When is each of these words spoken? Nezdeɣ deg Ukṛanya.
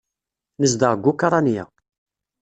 Nezdeɣ 0.59 0.91
deg 0.95 1.05
Ukṛanya. 1.11 1.65